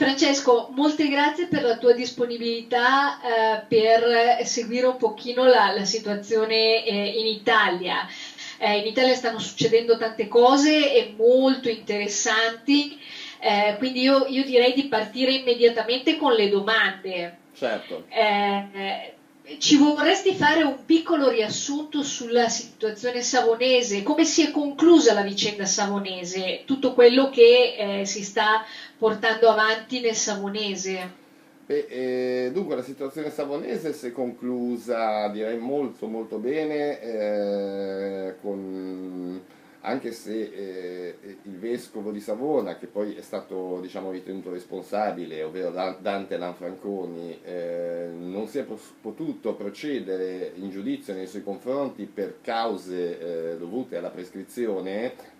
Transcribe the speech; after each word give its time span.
Francesco, 0.00 0.70
molte 0.70 1.08
grazie 1.08 1.46
per 1.46 1.62
la 1.62 1.76
tua 1.76 1.92
disponibilità 1.92 3.20
eh, 3.20 3.64
per 3.68 4.46
seguire 4.46 4.86
un 4.86 4.96
pochino 4.96 5.44
la, 5.44 5.74
la 5.74 5.84
situazione 5.84 6.86
eh, 6.86 7.18
in 7.18 7.26
Italia. 7.26 8.08
Eh, 8.56 8.78
in 8.78 8.86
Italia 8.86 9.14
stanno 9.14 9.38
succedendo 9.38 9.98
tante 9.98 10.26
cose 10.26 10.94
e 10.94 11.12
molto 11.14 11.68
interessanti, 11.68 12.98
eh, 13.40 13.74
quindi 13.76 14.00
io, 14.00 14.24
io, 14.26 14.42
direi 14.42 14.72
di 14.72 14.86
partire 14.86 15.32
immediatamente 15.32 16.16
con 16.16 16.32
le 16.32 16.48
domande. 16.48 17.36
Certo. 17.54 18.06
Ci 19.58 19.76
vorresti 19.76 20.34
fare 20.34 20.62
un 20.62 20.84
piccolo 20.84 21.28
riassunto 21.28 22.02
sulla 22.02 22.48
situazione 22.48 23.22
savonese, 23.22 24.02
come 24.02 24.24
si 24.24 24.46
è 24.46 24.50
conclusa 24.50 25.12
la 25.12 25.22
vicenda 25.22 25.66
savonese, 25.66 26.62
tutto 26.64 26.94
quello 26.94 27.30
che 27.30 28.00
eh, 28.00 28.06
si 28.06 28.22
sta 28.22 28.64
portando 28.96 29.48
avanti 29.48 30.00
nel 30.00 30.14
savonese? 30.14 31.18
Beh, 31.66 31.86
eh, 31.88 32.50
dunque 32.52 32.76
la 32.76 32.82
situazione 32.82 33.30
savonese 33.30 33.92
si 33.92 34.08
è 34.08 34.12
conclusa 34.12 35.28
direi 35.28 35.56
molto 35.56 36.08
molto 36.08 36.38
bene 36.38 37.00
eh, 37.00 38.34
con 38.40 39.40
anche 39.82 40.12
se 40.12 40.34
eh, 40.34 41.38
il 41.42 41.58
vescovo 41.58 42.10
di 42.10 42.20
Savona, 42.20 42.76
che 42.76 42.86
poi 42.86 43.14
è 43.14 43.22
stato 43.22 43.78
diciamo, 43.80 44.10
ritenuto 44.10 44.50
responsabile, 44.50 45.42
ovvero 45.42 45.70
Dante 45.70 46.36
Lanfranconi, 46.36 47.40
eh, 47.42 48.08
non 48.12 48.46
si 48.46 48.58
è 48.58 48.66
potuto 49.00 49.54
procedere 49.54 50.52
in 50.56 50.68
giudizio 50.68 51.14
nei 51.14 51.26
suoi 51.26 51.42
confronti 51.42 52.04
per 52.04 52.38
cause 52.42 53.52
eh, 53.52 53.56
dovute 53.56 53.96
alla 53.96 54.10
prescrizione, 54.10 55.38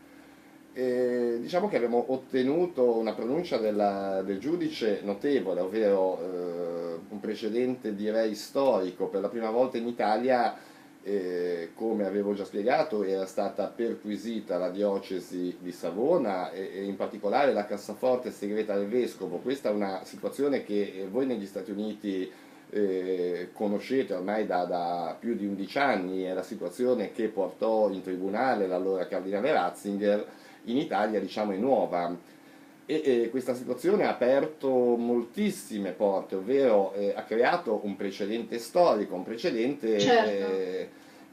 diciamo 0.73 1.69
che 1.69 1.77
abbiamo 1.77 2.07
ottenuto 2.09 2.97
una 2.97 3.13
pronuncia 3.13 3.59
della, 3.59 4.23
del 4.23 4.39
giudice 4.39 5.01
notevole, 5.03 5.61
ovvero 5.61 6.19
eh, 6.19 6.99
un 7.11 7.21
precedente 7.21 7.95
direi 7.95 8.35
storico, 8.35 9.09
per 9.09 9.21
la 9.21 9.29
prima 9.29 9.51
volta 9.51 9.77
in 9.77 9.87
Italia 9.87 10.57
eh, 11.03 11.71
come 11.75 12.05
avevo 12.05 12.35
già 12.35 12.45
spiegato 12.45 13.03
era 13.05 13.25
stata 13.25 13.67
perquisita 13.69 14.59
la 14.59 14.69
diocesi 14.69 15.57
di 15.59 15.73
Savona 15.73 16.51
e, 16.51 16.71
e, 16.75 16.85
in 16.85 16.97
particolare 16.97 17.53
la 17.53 17.65
cassaforte 17.65 18.31
segreta 18.31 18.77
del 18.77 18.89
vescovo. 18.89 19.39
Questa 19.39 19.71
è 19.71 19.73
una 19.73 20.05
situazione 20.05 20.63
che 20.63 20.93
eh, 20.95 21.07
voi 21.09 21.27
negli 21.27 21.47
Stati 21.47 21.71
Uniti 21.71 22.31
eh, 22.73 23.49
conoscete 23.53 24.15
ormai 24.15 24.47
da, 24.47 24.65
da, 24.65 25.17
più 25.19 25.35
di 25.35 25.47
11 25.47 25.79
anni, 25.79 26.23
è 26.23 26.35
la 26.35 26.43
situazione 26.43 27.13
che 27.13 27.29
portò 27.29 27.91
in 27.91 28.03
tribunale 28.03 28.67
l'allora 28.67 29.07
cardinale 29.07 29.53
Ratzinger, 29.53 30.27
in 30.65 30.77
Italia 30.77 31.19
diciamo 31.19 31.53
è 31.53 31.57
nuova. 31.57 32.15
E, 32.87 33.03
e 33.05 33.31
questa 33.31 33.55
situazione 33.55 34.05
ha 34.05 34.11
aperto 34.11 34.69
moltissime 34.69 35.93
porte, 35.93 36.35
ovvero 36.35 36.93
eh, 36.95 37.13
ha 37.15 37.23
creato 37.23 37.81
un 37.85 37.95
precedente 37.95 38.59
storico, 38.59 39.15
un 39.15 39.23
precedente 39.23 40.01
certo. 40.01 40.31
eh, 40.31 40.89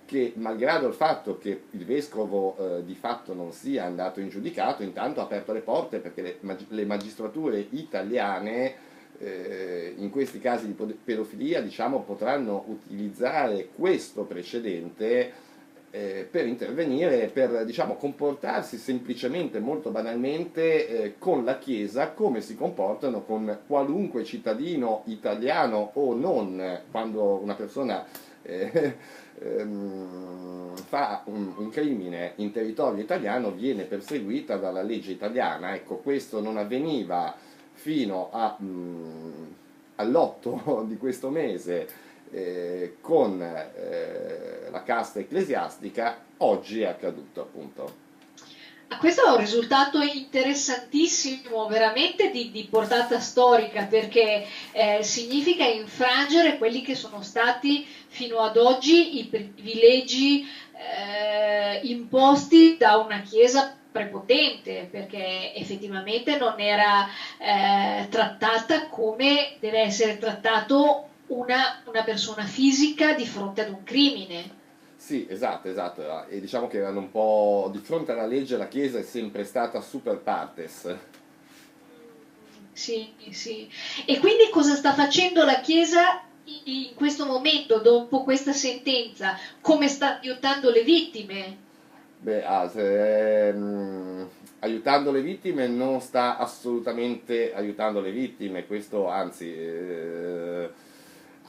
che 0.06 0.34
malgrado 0.36 0.88
il 0.88 0.94
fatto 0.94 1.38
che 1.38 1.64
il 1.72 1.84
vescovo 1.84 2.56
eh, 2.58 2.86
di 2.86 2.96
fatto 2.96 3.34
non 3.34 3.52
sia 3.52 3.86
andato 3.86 4.20
in 4.20 4.30
giudicato, 4.30 4.82
intanto 4.84 5.20
ha 5.20 5.24
aperto 5.24 5.52
le 5.52 5.60
porte 5.62 6.00
perché 6.00 6.22
le, 6.22 6.38
mag 6.42 6.60
le 6.70 6.86
magistrature 6.86 7.66
italiane 7.72 8.76
eh, 9.20 9.94
in 9.98 10.10
questi 10.10 10.40
casi 10.40 10.68
di 10.68 10.74
pedofilia 11.04 11.62
diciamo, 11.62 12.04
potranno 12.04 12.64
utilizzare 12.68 13.70
questo 13.76 14.24
precedente 14.24 15.46
eh, 15.90 16.28
per 16.30 16.46
intervenire, 16.46 17.28
per 17.28 17.64
diciamo, 17.66 17.96
comportarsi 17.96 18.78
semplicemente, 18.78 19.60
molto 19.60 19.90
banalmente, 19.90 20.88
eh, 20.88 21.18
con 21.18 21.44
la 21.46 21.58
Chiesa 21.58 22.12
come 22.12 22.42
si 22.42 22.56
comportano 22.56 23.24
con 23.24 23.60
qualunque 23.66 24.24
cittadino 24.24 25.04
italiano 25.06 25.92
o 25.94 26.14
non, 26.14 26.82
quando 26.92 27.40
una 27.42 27.56
persona 27.56 28.06
eh, 28.44 28.96
ehm, 29.40 30.76
fa 30.76 31.22
un, 31.26 31.54
un, 31.56 31.70
crimine 31.70 32.34
in 32.36 32.52
territorio 32.52 33.02
italiano 33.02 33.52
viene 33.52 33.84
perseguita 33.84 34.58
dalla 34.58 34.82
legge 34.82 35.12
italiana. 35.12 35.74
Ecco, 35.74 35.98
questo 35.98 36.42
non 36.42 36.58
avveniva 36.58 37.36
fino 37.74 38.30
all'8 39.96 40.86
di 40.88 40.98
questo 40.98 41.30
mese 41.30 42.06
eh, 42.32 42.98
con 43.02 43.42
eh, 43.42 44.70
la 44.70 44.84
casta 44.84 45.20
ecclesiastica, 45.20 46.24
oggi 46.38 46.82
è 46.82 46.88
accaduto 46.88 47.42
appunto. 47.42 48.06
Questo 49.00 49.28
è 49.28 49.30
un 49.30 49.38
risultato 49.38 50.02
interessantissimo, 50.02 51.68
veramente 51.68 52.32
di, 52.32 52.50
di 52.52 52.68
portata 52.70 53.20
storica, 53.20 53.84
perché 53.84 54.48
eh, 54.72 55.04
significa 55.04 55.66
infrangere 55.66 56.58
quelli 56.58 56.82
che 56.82 56.96
sono 56.96 57.22
stati 57.22 57.86
fino 58.08 58.40
ad 58.40 58.58
oggi 58.58 59.20
i 59.20 59.26
privilegi 59.26 60.48
eh, 60.74 61.80
imposti 61.84 62.78
da 62.78 62.98
una 62.98 63.22
Chiesa 63.22 63.78
prepotente, 63.92 64.88
perché 64.90 65.54
effettivamente 65.54 66.38
non 66.38 66.60
era 66.60 67.08
eh, 67.38 68.08
trattata 68.10 68.88
come 68.88 69.58
deve 69.60 69.82
essere 69.82 70.18
trattato 70.18 71.10
una, 71.28 71.82
una 71.86 72.04
persona 72.04 72.44
fisica 72.44 73.14
di 73.14 73.26
fronte 73.26 73.62
ad 73.62 73.70
un 73.70 73.84
crimine. 73.84 74.66
Sì, 74.96 75.28
esatto, 75.30 75.70
esatto. 75.70 76.28
E 76.28 76.40
diciamo 76.40 76.68
che 76.68 76.78
erano 76.78 77.00
un 77.00 77.12
po' 77.12 77.70
di 77.72 77.80
fronte 77.80 78.12
alla 78.12 78.26
legge 78.26 78.58
la 78.58 78.68
Chiesa 78.68 79.00
è 79.00 79.04
sempre 79.04 79.44
stata 79.44 79.80
super 79.82 80.18
partes. 80.18 80.96
Sì, 82.74 83.14
sì. 83.32 83.70
E 84.06 84.20
quindi 84.20 84.50
cosa 84.52 84.76
sta 84.76 84.94
facendo 84.94 85.44
la 85.44 85.60
Chiesa 85.62 86.24
in 86.64 86.94
questo 86.96 87.26
momento, 87.26 87.80
dopo 87.80 88.24
questa 88.24 88.54
sentenza? 88.54 89.38
Come 89.62 89.88
sta 89.88 90.20
aiutando 90.20 90.72
le 90.72 90.84
vittime? 90.84 91.58
Beh, 92.20 92.44
ah, 92.44 92.68
se, 92.68 93.50
ehm, 93.50 94.30
aiutando 94.60 95.12
le 95.12 95.22
vittime 95.22 95.68
non 95.68 96.02
sta 96.02 96.38
assolutamente 96.38 97.54
aiutando 97.54 98.00
le 98.00 98.12
vittime, 98.12 98.66
questo 98.66 99.08
anzi... 99.08 99.54
Eh, 99.54 100.86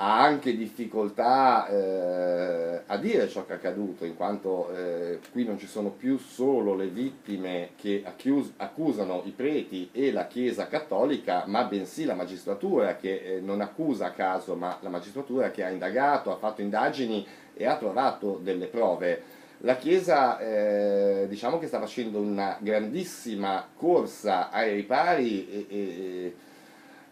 ha 0.01 0.23
anche 0.23 0.57
difficoltà 0.57 1.67
eh, 1.67 2.83
a 2.87 2.97
dire 2.99 3.29
ciò 3.29 3.45
che 3.45 3.55
è 3.55 3.57
accaduto, 3.57 4.05
in 4.05 4.15
quanto 4.15 4.71
eh, 4.73 5.19
qui 5.33 5.45
non 5.45 5.59
ci 5.59 5.67
sono 5.67 5.91
più 5.91 6.19
solo 6.19 6.77
le 6.77 6.87
vittime 6.87 7.71
che 7.75 8.03
acchius- 8.05 8.53
accusano 8.59 9.23
i 9.25 9.31
preti 9.31 9.91
e 9.93 10.13
la 10.13 10.29
Chiesa 10.29 10.69
cattolica, 10.69 11.45
ma 11.47 11.65
bensì 11.65 12.05
la 12.05 12.15
magistratura 12.15 12.95
che 12.95 13.17
eh, 13.17 13.41
non 13.41 13.61
accusa 13.61 14.07
a 14.07 14.13
caso, 14.13 14.55
ma 14.55 14.79
la 14.83 14.89
magistratura 14.89 15.51
che 15.51 15.65
ha 15.65 15.69
indagato, 15.69 16.31
ha 16.31 16.37
fatto 16.37 16.61
indagini 16.61 17.27
e 17.55 17.67
ha 17.67 17.77
trovato 17.77 18.39
delle 18.41 18.67
prove. 18.67 19.37
La 19.63 19.75
Chiesa 19.75 20.39
eh, 20.39 21.27
diciamo 21.29 21.59
che 21.59 21.67
sta 21.67 21.81
facendo 21.81 22.21
una 22.21 22.57
grandissima 22.61 23.67
corsa 23.75 24.51
ai 24.51 24.75
ripari 24.75 25.51
e, 25.51 25.67
e 25.69 26.35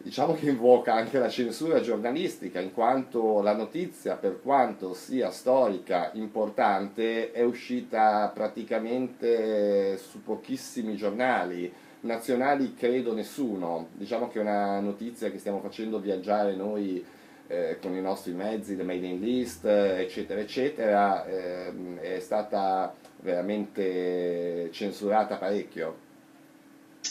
diciamo 0.06 0.34
che 0.34 0.50
invoca 0.50 0.94
anche 0.94 1.18
la 1.18 1.28
censura 1.28 1.80
giornalistica, 1.80 2.60
in 2.60 2.72
quanto 2.72 3.42
la 3.42 3.56
notizia, 3.56 4.14
per 4.14 4.40
quanto 4.40 4.94
sia 4.94 5.32
storica, 5.32 6.12
importante, 6.12 7.32
è 7.32 7.42
uscita 7.42 8.30
praticamente 8.32 9.96
su 9.96 10.22
pochissimi 10.22 10.94
giornali, 10.94 11.72
nazionali 12.02 12.74
credo 12.74 13.14
nessuno, 13.14 13.88
diciamo 13.94 14.28
che 14.28 14.38
è 14.38 14.42
una 14.42 14.78
notizia 14.78 15.28
che 15.28 15.40
stiamo 15.40 15.58
facendo 15.58 15.98
viaggiare 15.98 16.54
noi 16.54 17.04
eh, 17.48 17.76
con 17.82 17.92
i 17.96 18.00
nostri 18.00 18.30
mezzi, 18.30 18.76
le 18.76 18.84
mailing 18.84 19.20
list, 19.20 19.64
eccetera, 19.64 20.38
eccetera, 20.38 21.26
eh, 21.26 21.72
è 22.00 22.20
stata 22.20 22.94
veramente 23.22 24.68
censurata 24.70 25.34
parecchio. 25.34 26.05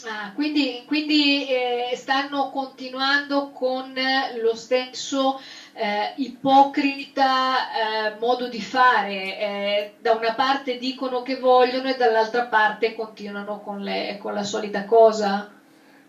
Ah, 0.04 0.32
quindi, 0.34 0.84
quindi 0.86 1.48
eh, 1.48 1.96
stanno 1.96 2.50
continuando 2.50 3.50
con 3.52 3.94
lo 4.42 4.56
stesso 4.56 5.40
eh, 5.74 6.14
ipocrita 6.18 8.14
eh, 8.14 8.20
modo 8.20 8.48
di 8.48 8.62
fare, 8.62 9.40
eh, 9.40 9.94
da 10.00 10.14
una 10.14 10.34
parte 10.34 10.78
dicono 10.78 11.22
che 11.22 11.38
vogliono 11.38 11.90
e 11.90 11.96
dall'altra 11.96 12.46
parte 12.46 12.94
continuano 12.94 13.62
con, 13.62 13.82
le, 13.82 14.18
con 14.20 14.34
la 14.34 14.44
solita 14.44 14.86
cosa? 14.86 15.52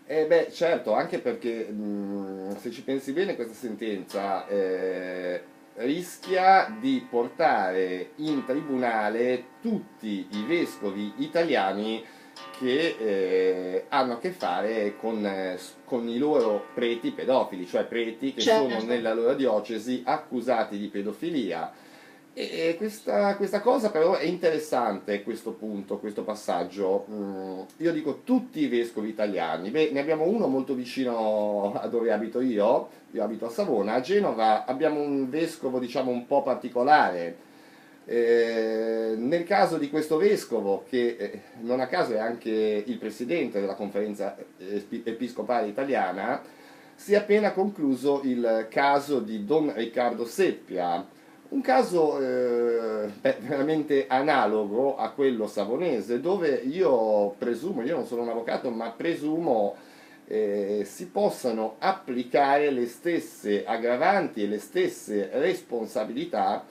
Eh 0.07 0.27
beh, 0.27 0.53
certo, 0.53 0.95
anche 0.95 1.19
perché 1.19 1.65
mh, 1.65 2.59
se 2.59 2.71
ci 2.71 2.83
pensi 2.83 3.13
bene 3.13 3.35
questa 3.35 3.55
sentenza 3.55 4.47
eh, 4.47 5.43
rischia 5.75 6.75
di 6.79 7.05
portare 7.09 8.11
in 8.17 8.45
tribunale 8.45 9.45
tutti 9.61 10.29
i 10.31 10.45
vescovi 10.47 11.13
italiani 11.19 12.05
che 12.59 12.97
eh, 12.99 13.85
hanno 13.89 14.15
a 14.15 14.19
che 14.19 14.31
fare 14.31 14.97
con, 14.99 15.25
eh, 15.25 15.59
con, 15.85 16.09
i 16.09 16.19
loro 16.19 16.67
preti 16.75 17.11
pedofili, 17.11 17.67
cioè 17.67 17.85
preti 17.85 18.33
che 18.33 18.41
certo. 18.41 18.71
sono 18.71 18.85
nella 18.85 19.15
loro 19.15 19.35
diocesi 19.35 20.03
accusati 20.05 20.79
di 20.79 20.89
pedofilia 20.89 21.73
E 22.33 22.75
questa, 22.77 23.35
questa, 23.37 23.61
cosa 23.61 23.91
però 23.91 24.17
è 24.17 24.25
interessante, 24.25 25.23
questo 25.23 25.53
punto, 25.53 25.99
questo 25.99 26.23
passaggio. 26.23 27.07
Mm, 27.11 27.61
io 27.79 27.93
dico 27.93 28.21
tutti 28.25 28.61
i 28.61 28.69
vescovi 28.69 29.09
italiani, 29.09 29.71
Beh, 29.71 29.91
ne 29.91 30.01
abbiamo 30.01 30.25
uno 30.25 30.47
molto 30.47 30.75
vicino 30.75 31.73
a 31.75 31.87
dove 31.89 32.13
abito 32.13 32.41
io, 32.41 32.89
io 33.13 33.23
abito 33.23 33.47
a 33.47 33.51
Savona, 33.51 33.95
a 33.95 34.01
Genova 34.01 34.65
abbiamo 34.67 35.01
un 35.01 35.31
vescovo 35.31 35.79
diciamo 35.79 36.11
un 36.11 36.27
po' 36.27 36.43
particolare. 36.43 37.45
Eh, 38.09 39.15
nel 39.17 39.43
caso 39.43 39.79
di 39.79 39.91
questo 39.91 40.17
vescovo, 40.17 40.85
che 40.89 41.17
eh, 41.19 41.41
non 41.63 41.81
a 41.81 41.89
caso 41.89 42.13
è 42.13 42.19
anche 42.19 42.85
il 42.87 42.99
presidente 42.99 43.59
della 43.59 43.75
conferenza 43.75 44.37
episcopale 44.59 45.67
italiana, 45.67 46.41
si 46.95 47.15
è 47.15 47.17
appena 47.17 47.53
concluso 47.53 48.21
il 48.23 48.69
caso 48.71 49.19
di 49.19 49.45
Don 49.45 49.73
Riccardo 49.75 50.25
Seppia, 50.25 51.05
un 51.49 51.61
caso 51.61 52.21
eh, 52.21 53.11
veramente 53.41 54.07
analogo 54.07 54.97
a 54.97 55.11
quello 55.11 55.49
savonese, 55.49 56.21
dove 56.21 56.51
io 56.65 57.31
presumo, 57.39 57.83
io 57.83 57.97
non 57.97 58.07
sono 58.07 58.23
un 58.23 58.29
avvocato, 58.29 58.71
ma 58.71 58.91
presumo 58.91 59.75
eh, 60.29 60.83
si 60.85 61.09
possano 61.09 61.75
applicare 61.79 62.71
le 62.71 62.87
stesse 62.87 63.65
aggravanti 63.65 64.45
e 64.45 64.47
le 64.47 64.59
stesse 64.59 65.29
responsabilità 65.33 66.65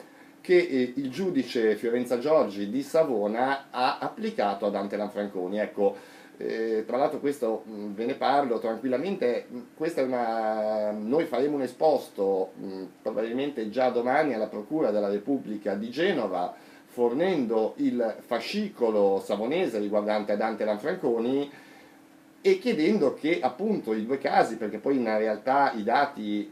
che 0.46 0.58
eh, 0.58 0.92
il 0.94 1.10
giudice 1.10 1.74
Fiorenza 1.74 2.20
Giorgi 2.20 2.70
di 2.70 2.82
Savona 2.84 3.66
ha 3.70 3.98
applicato 3.98 4.64
a 4.64 4.70
Dante 4.70 4.96
Lanfranconi. 4.96 5.58
Ecco, 5.58 5.96
eh, 6.36 6.84
tra 6.86 6.98
l'altro 6.98 7.18
questo 7.18 7.64
mh, 7.64 7.72
mm, 7.72 7.94
ve 7.94 8.04
ne 8.04 8.14
parlo 8.14 8.60
tranquillamente, 8.60 9.48
è 9.76 10.00
una, 10.02 10.92
noi 10.92 11.24
faremo 11.24 11.56
un 11.56 11.62
esposto 11.62 12.52
mh, 12.54 12.64
mm, 12.64 12.84
probabilmente 13.02 13.68
già 13.70 13.90
domani 13.90 14.34
alla 14.34 14.46
Procura 14.46 14.92
della 14.92 15.08
Repubblica 15.08 15.74
di 15.74 15.90
Genova 15.90 16.54
fornendo 16.86 17.74
il 17.78 18.16
fascicolo 18.24 19.20
savonese 19.22 19.80
riguardante 19.80 20.36
Dante 20.36 20.64
Lanfranconi 20.64 21.50
e 22.40 22.58
chiedendo 22.60 23.14
che 23.14 23.40
appunto 23.40 23.92
i 23.92 24.06
due 24.06 24.18
casi, 24.18 24.56
perché 24.56 24.78
poi 24.78 24.98
in 24.98 25.04
realtà 25.04 25.72
i 25.72 25.82
dati 25.82 26.48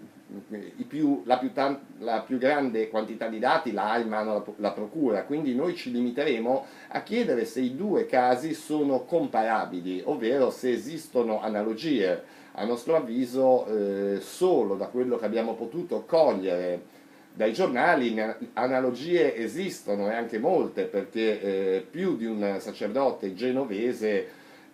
più, 0.87 1.23
la, 1.25 1.39
più 1.39 1.51
la, 1.99 2.21
più 2.21 2.39
grande 2.39 2.89
quantità 2.89 3.29
di 3.29 3.39
dati 3.39 3.73
la 3.73 3.93
ha 3.93 3.99
in 3.99 4.09
mano 4.09 4.33
la, 4.33 4.45
la, 4.57 4.73
Procura, 4.73 5.25
quindi 5.25 5.55
noi 5.55 5.75
ci 5.75 5.91
limiteremo 5.93 6.67
a 6.89 7.03
chiedere 7.03 7.45
se 7.45 7.61
i 7.61 7.77
due 7.77 8.07
casi 8.07 8.55
sono 8.55 9.05
comparabili, 9.05 10.03
ovvero 10.05 10.51
se 10.51 10.73
esistono 10.73 11.41
analogie. 11.41 12.43
A 12.57 12.65
nostro 12.65 12.95
avviso, 12.95 13.67
eh, 13.67 14.21
solo 14.21 14.77
da 14.77 14.87
quello 14.87 15.17
che 15.17 15.25
abbiamo 15.25 15.55
potuto 15.55 16.05
cogliere 16.07 16.93
dai 17.35 17.53
giornali, 17.53 18.17
analogie 18.53 19.35
esistono 19.35 20.09
e 20.09 20.15
anche 20.15 20.39
molte, 20.39 20.85
perché 20.85 21.41
eh, 21.41 21.87
più 21.89 22.17
di 22.17 22.27
un 22.27 22.59
sacerdote 22.61 23.35
genovese 23.35 24.29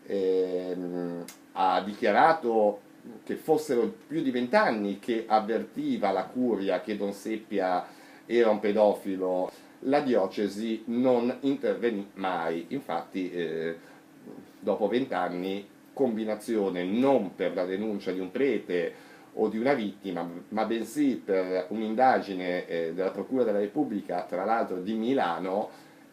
eh, 0.05 0.77
ha 1.53 1.81
dichiarato 1.83 2.81
che 3.25 3.37
fossero 3.37 3.93
più 4.07 4.23
di 4.23 4.31
vent'anni 4.31 4.99
che 4.99 5.25
avvertiva 5.27 6.11
la 6.11 6.25
curia 6.25 6.81
che 6.81 6.97
Don 6.97 7.13
Seppia 7.13 7.87
era 8.27 8.51
un 8.51 8.61
pedofilo, 8.61 9.51
la 9.81 10.01
diocesi 10.01 10.83
non 10.87 11.39
intervenì 11.41 12.11
mai, 12.15 12.67
infatti 12.69 13.31
eh, 13.31 13.77
dopo 14.59 14.89
vent'anni 14.89 15.67
combinazione 15.93 16.85
non 16.85 17.35
per 17.35 17.55
la 17.55 17.65
denuncia 17.65 18.13
di 18.13 18.21
un 18.21 18.31
prete 18.31 19.09
o 19.35 19.49
di 19.49 19.59
una 19.59 19.75
vittima, 19.75 20.29
ma 20.49 20.65
bensì 20.65 21.21
per 21.25 21.67
un'indagine 21.69 22.67
eh, 22.67 22.93
della 22.95 23.11
Procura 23.11 23.45
della 23.45 23.59
Repubblica, 23.59 24.23
tra 24.29 24.45
l'altro 24.45 24.81
di 24.81 24.95
Milano, 24.95 25.71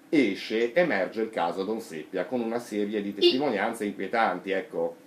esce, 0.10 0.74
emerge 0.74 1.24
il 1.24 1.30
caso 1.30 1.63
Don 1.63 1.81
Seppia 1.81 2.25
con 2.25 2.42
una 2.42 2.60
serie 2.60 3.01
di 3.01 3.13
testimonianze 3.13 3.86
inquietanti. 3.86 4.51
Ecco 4.51 5.06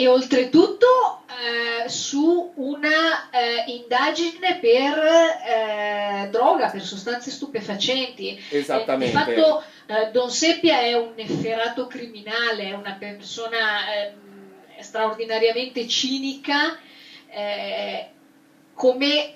e 0.00 0.08
oltretutto 0.08 0.86
eh, 1.26 1.86
su 1.90 2.52
una 2.54 3.28
eh, 3.30 3.64
indagine 3.66 4.58
per 4.58 4.98
eh, 5.46 6.28
droga, 6.30 6.70
per 6.70 6.82
sostanze 6.82 7.30
stupefacenti. 7.30 8.42
Esattamente. 8.48 9.04
di 9.04 9.12
fatto 9.12 9.62
eh, 9.84 10.10
Don 10.10 10.30
Seppia 10.30 10.80
è 10.80 10.94
un 10.94 11.12
efferato 11.16 11.86
criminale, 11.86 12.70
è 12.70 12.72
una 12.72 12.96
persona 12.98 13.92
ehm, 13.94 14.80
straordinariamente 14.80 15.86
cinica, 15.86 16.78
eh, 17.28 18.08
come, 18.72 19.34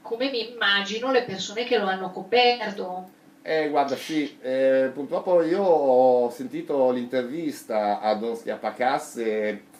come 0.00 0.30
mi 0.30 0.52
immagino 0.52 1.10
le 1.10 1.24
persone 1.24 1.64
che 1.64 1.76
lo 1.76 1.86
hanno 1.86 2.12
coperto. 2.12 3.10
Eh, 3.42 3.68
guarda, 3.68 3.96
sì, 3.96 4.38
eh, 4.40 4.92
purtroppo 4.94 5.42
io 5.42 5.60
ho 5.60 6.30
sentito 6.30 6.92
l'intervista 6.92 7.98
a 7.98 8.14
Don 8.14 8.36
Schiappacasse 8.36 9.72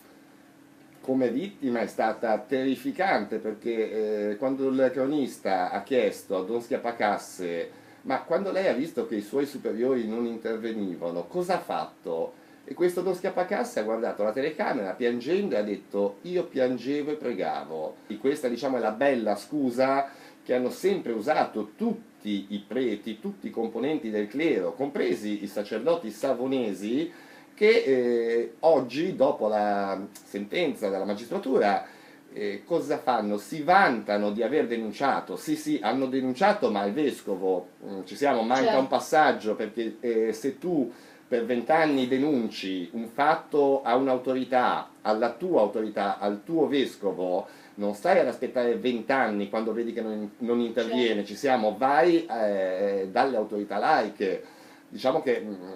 come 1.04 1.28
vittima 1.28 1.80
è 1.80 1.86
stata 1.86 2.38
terrificante 2.38 3.36
perché 3.36 4.30
eh, 4.30 4.36
quando 4.36 4.68
il 4.68 4.90
cronista 4.90 5.70
ha 5.70 5.82
chiesto 5.82 6.38
a 6.38 6.42
Don 6.42 6.62
Schiapacasse 6.62 7.82
ma 8.04 8.22
quando 8.22 8.50
lei 8.50 8.68
ha 8.68 8.72
visto 8.72 9.06
che 9.06 9.16
i 9.16 9.22
suoi 9.22 9.46
superiori 9.46 10.06
non 10.06 10.24
intervenivano, 10.26 11.26
cosa 11.26 11.56
ha 11.56 11.60
fatto? 11.60 12.42
E 12.64 12.72
questo 12.72 13.02
Don 13.02 13.14
Schiapacasse 13.14 13.80
ha 13.80 13.82
guardato 13.82 14.22
la 14.22 14.32
telecamera 14.32 14.92
piangendo 14.92 15.54
e 15.54 15.58
ha 15.58 15.62
detto 15.62 16.18
io 16.22 16.44
piangevo 16.44 17.12
e 17.12 17.16
pregavo. 17.16 17.96
E 18.06 18.16
questa 18.18 18.48
diciamo 18.48 18.78
è 18.78 18.80
la 18.80 18.90
bella 18.90 19.36
scusa 19.36 20.10
che 20.42 20.54
hanno 20.54 20.70
sempre 20.70 21.12
usato 21.12 21.72
tutti 21.76 22.46
i 22.50 22.64
preti, 22.66 23.20
tutti 23.20 23.46
i 23.46 23.50
componenti 23.50 24.10
del 24.10 24.28
clero, 24.28 24.72
compresi 24.72 25.42
i 25.42 25.46
sacerdoti 25.46 26.10
savonesi, 26.10 27.10
che 27.54 27.68
eh, 27.68 28.54
oggi, 28.60 29.14
dopo 29.14 29.48
la 29.48 29.98
sentenza 30.24 30.88
della 30.88 31.04
magistratura, 31.04 31.86
eh, 32.32 32.62
cosa 32.64 32.98
fanno? 32.98 33.38
Si 33.38 33.62
vantano 33.62 34.32
di 34.32 34.42
aver 34.42 34.66
denunciato, 34.66 35.36
sì 35.36 35.56
sì, 35.56 35.78
hanno 35.80 36.06
denunciato, 36.06 36.70
ma 36.70 36.84
il 36.84 36.92
vescovo, 36.92 37.68
mh, 37.80 37.94
mm, 37.94 38.00
ci 38.04 38.16
siamo, 38.16 38.42
manca 38.42 38.64
certo. 38.64 38.80
un 38.80 38.88
passaggio, 38.88 39.54
perché 39.54 39.96
eh, 40.00 40.32
se 40.32 40.58
tu 40.58 40.92
per 41.26 41.44
vent'anni 41.46 42.06
denunci 42.06 42.90
un 42.92 43.06
fatto 43.08 43.82
a 43.82 43.96
un'autorità, 43.96 44.90
alla 45.02 45.30
tua 45.32 45.60
autorità, 45.60 46.18
al 46.18 46.42
tuo 46.44 46.66
vescovo, 46.66 47.46
non 47.76 47.94
stai 47.94 48.18
ad 48.18 48.26
aspettare 48.28 48.76
vent'anni 48.76 49.48
quando 49.48 49.72
vedi 49.72 49.92
che 49.92 50.00
non, 50.00 50.32
non 50.38 50.60
interviene, 50.60 51.06
certo. 51.06 51.26
ci 51.28 51.36
siamo, 51.36 51.76
vai 51.76 52.26
eh, 52.26 53.08
dalle 53.10 53.36
autorità 53.36 53.78
laiche. 53.78 54.44
Diciamo 54.88 55.22
che... 55.22 55.40
Mh, 55.40 55.48
mm, 55.48 55.72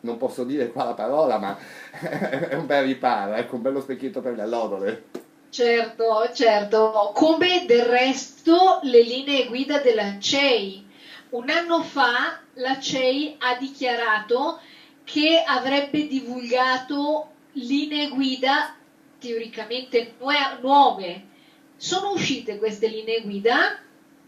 non 0.00 0.16
posso 0.16 0.44
dire 0.44 0.70
qua 0.70 0.84
la 0.84 0.94
parola, 0.94 1.38
ma 1.38 1.56
è 1.98 2.54
un 2.54 2.66
bel 2.66 2.84
riparo, 2.84 3.34
ecco, 3.34 3.56
un 3.56 3.62
bello 3.62 3.80
specchietto 3.80 4.20
per 4.20 4.34
le 4.34 4.42
allodole. 4.42 5.04
Certo, 5.50 6.30
certo, 6.32 7.10
come 7.12 7.64
del 7.66 7.84
resto 7.84 8.78
le 8.82 9.02
linee 9.02 9.46
guida 9.46 9.78
della 9.78 10.18
CEI. 10.18 10.86
Un 11.30 11.48
anno 11.50 11.82
fa 11.82 12.40
la 12.54 12.78
CEI 12.78 13.36
ha 13.38 13.56
dichiarato 13.56 14.60
che 15.04 15.42
avrebbe 15.44 16.06
divulgato 16.06 17.30
linee 17.52 18.10
guida 18.10 18.76
teoricamente 19.18 20.14
nuove. 20.60 21.26
Sono 21.76 22.12
uscite 22.12 22.58
queste 22.58 22.86
linee 22.86 23.22
guida? 23.22 23.76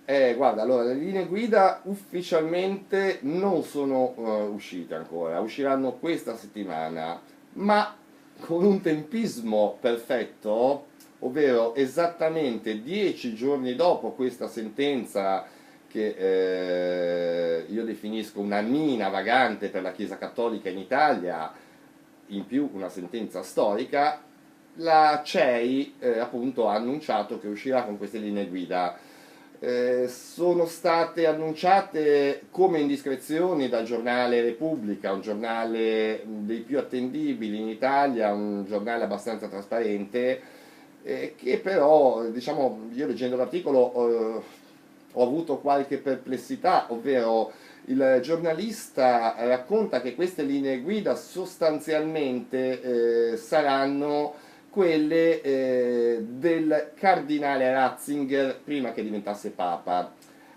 Eh, 0.05 0.35
guarda, 0.35 0.63
allora 0.63 0.83
le 0.83 0.95
linee 0.95 1.27
guida 1.27 1.81
ufficialmente 1.85 3.19
non 3.23 3.63
sono 3.63 4.13
uh, 4.17 4.53
uscite 4.53 4.97
ancora, 4.97 5.39
usciranno 5.39 5.93
questa 5.93 6.37
settimana, 6.37 7.21
ma 7.55 7.97
con 8.41 8.65
un 8.65 8.81
tempismo 8.81 9.79
perfetto, 9.81 10.87
ovvero 11.21 11.77
esattamente 11.77 12.83
dieci 12.83 13.35
giorni 13.35 13.77
dopo 13.77 14.11
questa 14.11 14.49
sentenza 14.49 15.47
che 15.87 16.15
eh, 16.19 17.67
io 17.69 17.85
definisco 17.85 18.41
una 18.41 18.61
mina 18.61 19.09
vagante 19.09 19.69
per 19.69 19.83
la 19.83 19.93
Chiesa 19.93 20.19
Cattolica 20.19 20.69
in 20.69 20.79
Italia, 20.79 21.53
in 22.29 22.45
più 22.47 22.69
una 22.73 22.89
sentenza 22.89 23.43
storica, 23.43 24.21
la 24.77 25.21
CEI 25.23 25.95
eh, 26.01 26.19
appunto 26.19 26.69
ha 26.69 26.75
annunciato 26.75 27.39
che 27.39 27.47
uscirà 27.47 27.85
con 27.85 27.99
queste 27.99 28.19
linee 28.19 28.49
guida 28.49 28.99
eh, 29.65 30.09
sono 30.09 30.67
state 30.67 31.25
annunciate 31.25 32.47
come 32.51 32.81
indiscrezioni 32.81 33.69
dal 33.69 33.85
giornale 33.85 34.43
Repubblica, 34.43 35.13
un 35.13 35.21
giornale 35.21 36.21
dei 36.27 36.59
più 36.59 36.81
attendibili 36.81 37.61
in 37.61 37.69
Italia, 37.69 38.33
un 38.33 38.65
giornale 38.67 39.05
abbastanza 39.05 39.47
trasparente, 39.47 40.41
eh, 41.05 41.35
che 41.37 41.59
però, 41.59 42.25
diciamo, 42.25 42.89
io 42.93 43.07
leggendo 43.07 43.37
l'articolo 43.37 43.93
eh, 43.95 44.43
ho 45.13 45.23
avuto 45.23 45.59
qualche 45.59 45.99
perplessità, 45.99 46.87
ovvero 46.89 47.53
il 47.85 48.19
giornalista 48.21 49.37
racconta 49.39 50.01
che 50.01 50.17
queste 50.17 50.43
linee 50.43 50.81
guida 50.81 51.15
sostanzialmente 51.15 53.33
eh, 53.33 53.37
saranno 53.37 54.35
quelle 54.73 55.43
eh, 55.43 56.19
del 56.23 56.93
cardinale 56.99 57.71
Ratzinger 57.71 58.59
prima 58.65 58.93
che 58.93 59.03
diventasse 59.03 59.51
papa. 59.51 60.11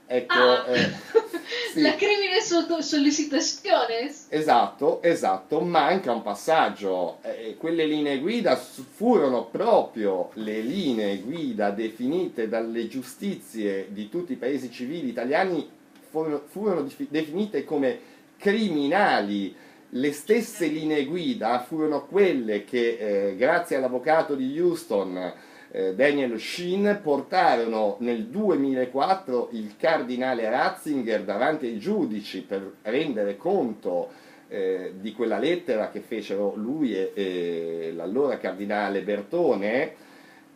Ecco, 0.07 0.33
ah, 0.33 0.65
eh, 0.69 0.89
sì. 1.73 1.81
la 1.81 1.95
crimine 1.95 2.39
sotto 2.39 2.81
sollecitazione. 2.81 4.09
Esatto, 4.29 5.01
esatto, 5.01 5.59
manca 5.59 6.13
un 6.13 6.21
passaggio. 6.21 7.17
Eh, 7.23 7.57
quelle 7.57 7.85
linee 7.85 8.19
guida 8.19 8.55
furono 8.55 9.47
proprio 9.47 10.29
le 10.35 10.61
linee 10.61 11.17
guida 11.17 11.71
definite 11.71 12.47
dalle 12.47 12.87
giustizie 12.87 13.87
di 13.89 14.07
tutti 14.07 14.31
i 14.31 14.37
paesi 14.37 14.71
civili 14.71 15.09
italiani, 15.09 15.69
furono, 16.09 16.43
furono 16.47 16.87
definite 17.09 17.65
come 17.65 17.99
criminali. 18.37 19.53
Le 19.95 20.11
stesse 20.11 20.67
linee 20.67 21.05
guida 21.05 21.61
furono 21.61 22.05
quelle 22.05 22.65
che, 22.65 22.97
eh, 23.29 23.35
grazie 23.37 23.77
all'avvocato 23.77 24.35
di 24.35 24.59
Houston, 24.59 25.33
eh, 25.71 25.95
Daniel 25.95 26.37
Sheen 26.37 26.99
portarono 27.01 27.95
nel 27.99 28.25
2004 28.25 29.51
il 29.53 29.75
cardinale 29.77 30.49
Ratzinger 30.49 31.23
davanti 31.23 31.67
ai 31.67 31.79
giudici 31.79 32.41
per 32.41 32.73
rendere 32.81 33.37
conto 33.37 34.09
eh, 34.49 34.95
di 34.99 35.13
quella 35.13 35.39
lettera 35.39 35.89
che 35.89 36.01
fecero 36.01 36.55
lui 36.57 36.93
e, 36.93 37.11
e 37.13 37.93
l'allora 37.95 38.37
cardinale 38.37 39.01
Bertone 39.01 39.93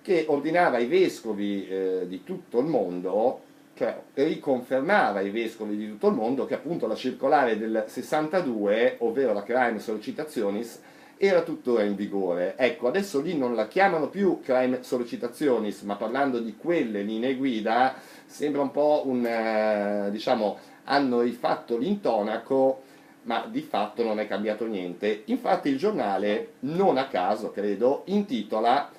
che 0.01 0.25
ordinava 0.27 0.75
ai 0.75 0.88
vescovi 0.88 1.65
eh, 1.65 2.08
di 2.10 2.25
tutto 2.25 2.60
il 2.60 2.65
mondo 2.65 3.48
cioè 3.79 3.98
riconfermava 4.15 5.19
ai 5.19 5.29
vescovi 5.29 5.77
di 5.77 5.88
tutto 5.88 6.09
il 6.09 6.13
mondo 6.13 6.45
che 6.45 6.53
appunto 6.53 6.86
la 6.86 6.95
circolare 6.95 7.57
del 7.57 7.86
62, 7.88 8.98
ovvero 9.00 9.31
la 9.31 9.41
Crime 9.41 9.79
Sollicitationis, 9.79 10.81
era 11.15 11.43
tuttora 11.43 11.83
in 11.83 11.95
vigore. 11.95 12.55
Ecco, 12.57 12.89
adesso 12.89 13.21
lì 13.21 13.38
non 13.38 13.55
la 13.55 13.69
chiamano 13.69 14.09
più 14.09 14.41
crime 14.41 14.83
sollecitationis, 14.83 15.83
ma 15.83 15.95
parlando 15.95 16.39
di 16.39 16.57
quelle 16.57 17.03
linee 17.03 17.36
guida, 17.36 17.95
sembra 18.25 18.62
un 18.62 18.71
po' 18.71 19.03
un, 19.05 19.25
eh, 19.25 20.09
diciamo, 20.12 20.57
hanno 20.83 21.21
rifatto 21.21 21.77
l'intonaco, 21.77 22.81
ma 23.24 23.48
di 23.50 23.62
fatto 23.62 24.03
non 24.03 24.19
è 24.19 24.27
cambiato 24.27 24.65
niente. 24.65 25.21
Infatti 25.25 25.69
il 25.69 25.77
giornale, 25.77 26.55
non 26.62 26.98
a 26.98 27.07
caso 27.07 27.51
credo, 27.51 28.01
intitola 28.07 28.89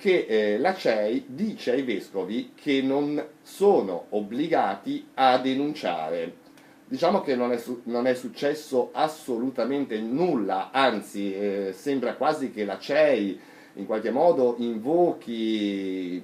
che 0.00 0.26
eh, 0.26 0.58
la 0.58 0.74
CEI 0.74 1.24
dice 1.28 1.72
ai 1.72 1.82
vescovi 1.82 2.52
che 2.54 2.80
non 2.82 3.22
sono 3.42 4.06
obbligati 4.10 5.06
a 5.14 5.38
denunciare 5.38 6.48
Diciamo 6.90 7.20
che 7.20 7.36
non 7.36 7.52
è, 7.52 7.56
su- 7.56 7.82
non 7.84 8.08
è 8.08 8.14
successo 8.14 8.90
assolutamente 8.90 10.00
nulla, 10.00 10.72
anzi 10.72 11.32
eh, 11.32 11.72
sembra 11.72 12.14
quasi 12.14 12.50
che 12.50 12.64
la 12.64 12.80
CEI 12.80 13.40
in 13.74 13.86
qualche 13.86 14.10
modo 14.10 14.56
invochi 14.58 16.20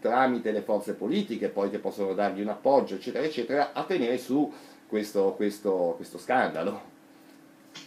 tramite 0.00 0.50
le 0.50 0.62
forze 0.62 0.94
politiche, 0.94 1.50
poi 1.50 1.70
che 1.70 1.78
possono 1.78 2.14
dargli 2.14 2.40
un 2.40 2.48
appoggio, 2.48 2.96
eccetera, 2.96 3.24
eccetera, 3.24 3.72
a 3.72 3.84
tenere 3.84 4.18
su 4.18 4.52
questo, 4.88 5.34
questo, 5.34 5.94
questo 5.94 6.18
scandalo. 6.18 6.82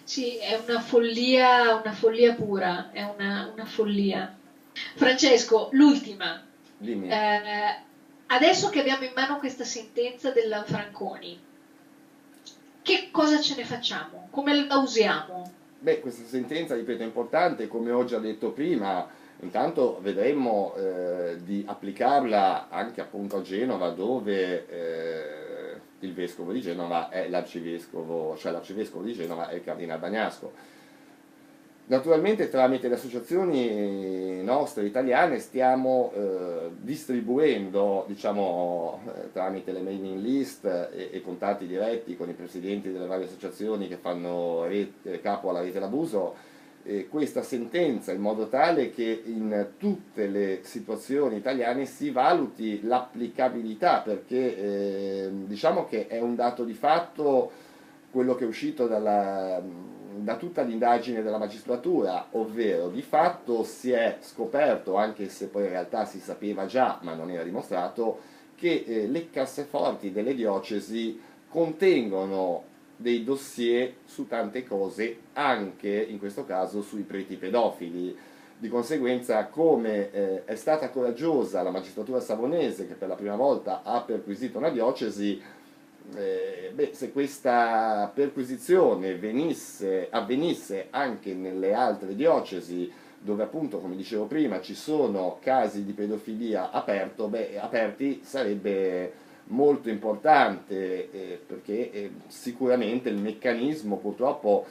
Sì, 0.06 0.38
è 0.38 0.58
una 0.66 0.80
follia, 0.80 1.82
una 1.82 1.92
follia 1.92 2.34
pura, 2.34 2.92
è 2.94 3.04
una, 3.04 3.52
una 3.54 3.66
follia. 3.66 4.38
Francesco, 4.96 5.70
l'ultima. 5.72 6.44
Eh, 6.80 7.76
adesso 8.28 8.70
che 8.70 8.80
abbiamo 8.80 9.04
in 9.04 9.12
mano 9.16 9.38
questa 9.38 9.64
sentenza 9.64 10.32
della 10.32 10.64
Franconi, 10.64 11.40
che 12.82 13.10
cosa 13.12 13.40
ce 13.40 13.56
ne 13.56 13.64
facciamo? 13.64 14.28
Come 14.32 14.66
la 14.66 14.78
usiamo? 14.78 15.52
Beh, 15.80 16.00
questa 16.00 16.24
sentenza, 16.26 16.76
ripeto, 16.76 17.04
è 17.04 17.06
importante, 17.06 17.68
come 17.68 17.92
ho 17.92 18.04
già 18.06 18.18
detto 18.18 18.52
prima, 18.52 19.08
intanto 19.42 20.00
vedremo 20.02 20.74
eh, 20.76 21.38
di 21.44 21.64
applicarla 21.66 22.70
anche 22.70 23.02
appunto 23.02 23.38
a 23.38 23.42
Genova, 23.42 23.90
dove 23.90 24.68
eh, 24.68 25.80
il 26.00 26.14
vescovo 26.14 26.52
di 26.52 26.62
Genova 26.62 27.10
è 27.10 27.30
l'arcivescovo, 27.30 28.36
cioè 28.38 28.52
l'arcivescovo 28.52 29.04
di 29.04 29.14
Genova 29.14 29.50
è 29.50 29.56
il 29.56 29.64
cardinale 29.64 30.00
Bagnasco 30.00 30.80
Naturalmente 31.92 32.48
tramite 32.48 32.88
le 32.88 32.96
associazioni 32.96 34.42
nostre 34.44 34.86
italiane 34.86 35.40
stiamo 35.40 36.14
eh, 36.16 36.70
distribuendo, 36.80 38.06
diciamo, 38.08 39.02
eh, 39.08 39.34
tramite 39.34 39.74
le 39.74 39.82
mailing 39.82 40.22
list 40.22 40.64
e, 40.64 41.10
e, 41.12 41.22
contatti 41.22 41.68
diretti 41.68 42.16
con 42.16 42.30
i 42.30 42.34
presidenti 42.34 42.94
delle 42.94 43.08
varie 43.08 43.26
associazioni 43.26 43.90
che 43.90 43.98
fanno 43.98 44.64
rete, 44.68 45.20
capo 45.20 45.50
alla 45.50 45.60
rete 45.60 45.82
d'abuso, 45.82 46.34
eh, 46.84 47.10
questa 47.10 47.42
sentenza 47.42 48.14
in 48.14 48.22
modo 48.22 48.48
tale 48.48 48.92
che 48.92 49.24
in 49.26 49.72
tutte 49.78 50.28
le 50.28 50.60
situazioni 50.64 51.36
italiane 51.36 51.86
si 51.86 52.10
valuti 52.10 52.80
l'applicabilità, 52.84 54.00
perché 54.00 54.58
eh, 55.26 55.30
diciamo 55.44 55.88
che 55.88 56.08
è 56.08 56.22
un 56.22 56.36
dato 56.36 56.64
di 56.64 56.74
fatto 56.74 57.52
quello 58.10 58.36
che 58.36 58.46
è 58.46 58.48
uscito 58.48 58.88
dalla 58.88 59.62
da 60.18 60.36
tutta 60.36 60.62
l'indagine 60.62 61.22
della 61.22 61.38
magistratura, 61.38 62.28
ovvero 62.32 62.90
di 62.90 63.02
fatto 63.02 63.64
si 63.64 63.92
è 63.92 64.18
scoperto, 64.22 64.96
anche 64.96 65.30
se 65.30 65.48
poi 65.48 65.64
in 65.64 65.70
realtà 65.70 66.06
si 66.06 66.20
sapeva 66.20 66.66
già 66.66 67.00
ma 67.02 67.14
non 67.14 67.30
era 67.30 67.44
dimostrato, 67.44 68.20
che 68.56 68.84
eh, 68.86 69.08
le 69.08 69.30
casseforti 69.30 70.12
delle 70.12 70.36
diocesi 70.36 71.20
contengono 71.48 72.64
dei 72.96 73.24
dossier 73.24 73.96
su 74.06 74.28
tante 74.28 74.64
cose, 74.64 75.18
anche 75.34 75.90
in 75.90 76.20
questo 76.20 76.46
caso 76.46 76.82
sui 76.82 77.02
preti 77.02 77.36
pedofili. 77.36 78.16
Di 78.58 78.70
conseguenza, 78.70 79.48
come 79.48 80.12
eh, 80.12 80.46
è 80.46 80.54
stata 80.54 80.92
coraggiosa 80.92 81.64
la 81.64 81.72
magistratura 81.72 82.20
savonese 82.20 82.88
che 82.88 82.94
per 82.94 83.08
la 83.08 83.16
prima 83.16 83.36
volta 83.36 83.82
ha 83.84 84.02
perquisito 84.02 84.60
una 84.60 84.70
diocesi, 84.70 85.42
eh, 86.16 86.72
beh, 86.74 86.92
se 86.94 87.12
questa 87.12 88.12
perquisizione 88.14 89.16
venisse, 89.16 90.08
avvenisse 90.10 90.88
anche 90.90 91.34
nelle 91.34 91.74
altre 91.74 92.16
diocesi 92.16 92.92
dove 93.20 93.44
appunto, 93.44 93.80
come 93.80 93.96
dicevo 93.96 94.26
prima, 94.26 94.62
ci 94.62 94.74
sono 94.74 95.38
casi 95.42 95.86
di 95.86 95.94
pedofilia 95.94 96.72
aperto, 96.72 97.28
beh, 97.28 97.60
aperti, 97.60 98.22
sarebbe 98.24 99.14
molto 99.46 99.90
importante 99.90 101.12
eh, 101.12 101.40
perché 101.46 101.92
eh, 101.92 102.12
sicuramente 102.28 103.10
il 103.10 103.18
meccanismo 103.18 103.98
purtroppo 103.98 104.66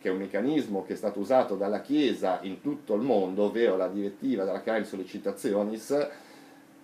che 0.00 0.08
è 0.08 0.12
un 0.12 0.18
meccanismo 0.18 0.82
che 0.82 0.94
è 0.94 0.96
stato 0.96 1.20
usato 1.20 1.56
dalla 1.56 1.82
Chiesa 1.82 2.38
in 2.42 2.62
tutto 2.62 2.94
il 2.94 3.02
mondo, 3.02 3.44
ovvero 3.44 3.76
la 3.76 3.88
direttiva 3.88 4.44
della 4.44 4.62
Crime 4.62 4.84
Sollicitationis, 4.84 6.08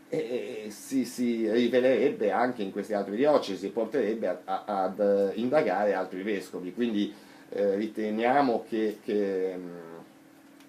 e 0.08 0.66
si, 0.70 1.04
si, 1.04 1.50
rivelerebbe 1.50 2.30
anche 2.30 2.62
in 2.62 2.70
queste 2.70 2.94
altre 2.94 3.16
diocesi, 3.16 3.70
porterebbe 3.70 4.28
a, 4.28 4.40
a, 4.44 4.82
ad 4.84 5.32
indagare 5.34 5.94
altri 5.94 6.22
vescovi. 6.22 6.72
Quindi 6.72 7.12
eh, 7.50 7.74
riteniamo 7.74 8.64
che, 8.68 8.98
che 9.04 9.56
mh, 9.56 9.70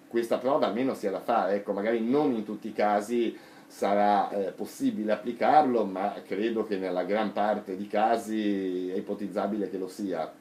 questa 0.08 0.38
prova 0.38 0.66
almeno 0.66 0.94
sia 0.94 1.10
da 1.10 1.20
fare, 1.20 1.56
ecco, 1.56 1.72
magari 1.72 2.00
non 2.00 2.32
in 2.34 2.44
tutti 2.44 2.68
i 2.68 2.72
casi 2.72 3.36
sarà 3.66 4.30
eh, 4.30 4.52
possibile 4.52 5.12
applicarlo, 5.12 5.84
ma 5.84 6.14
credo 6.26 6.64
che 6.64 6.76
nella 6.76 7.04
gran 7.04 7.32
parte 7.32 7.76
di 7.76 7.86
casi 7.86 8.90
è 8.90 8.96
ipotizzabile 8.96 9.68
che 9.68 9.78
lo 9.78 9.88
sia 9.88 10.32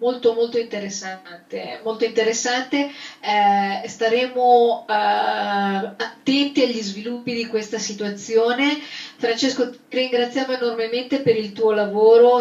molto 0.00 0.34
molto 0.34 0.58
interessante, 0.58 1.80
molto 1.84 2.04
interessante. 2.04 2.90
Eh, 3.20 3.88
staremo 3.88 4.86
eh, 4.88 4.92
attenti 4.92 6.62
agli 6.62 6.80
sviluppi 6.80 7.34
di 7.34 7.46
questa 7.46 7.78
situazione. 7.78 8.78
Francesco, 9.16 9.70
ti 9.70 9.78
ringraziamo 9.88 10.54
enormemente 10.54 11.20
per 11.20 11.36
il 11.36 11.52
tuo 11.52 11.70
lavoro. 11.72 12.40